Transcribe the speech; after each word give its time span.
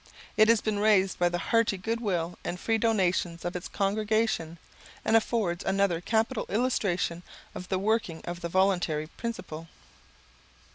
It 0.35 0.47
has 0.49 0.61
been 0.61 0.79
raised 0.79 1.19
by 1.19 1.29
the 1.29 1.37
hearty 1.37 1.77
goodwill 1.77 2.35
and 2.43 2.59
free 2.59 2.79
donations 2.79 3.45
of 3.45 3.55
its 3.55 3.67
congregation, 3.67 4.57
and 5.05 5.15
affords 5.15 5.63
another 5.63 6.01
capital 6.01 6.47
illustration 6.49 7.21
of 7.53 7.69
the 7.69 7.77
working 7.77 8.23
of 8.25 8.41
the 8.41 8.49
voluntary 8.49 9.05
principle. 9.05 9.67